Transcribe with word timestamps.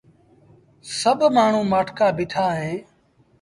سڀ 0.99 1.19
مآڻهوٚٚݩ 1.35 1.69
مآٺڪآ 1.71 2.07
بيٚٺآ 2.17 2.45
اهيݩ 2.53 2.79